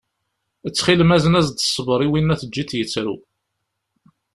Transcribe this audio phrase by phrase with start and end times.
[0.69, 3.15] Ttxil-m azen-as-d ṣṣber i winna teǧǧiḍ yettru.